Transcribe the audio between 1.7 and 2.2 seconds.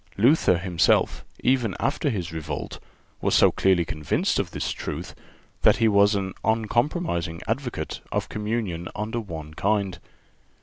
after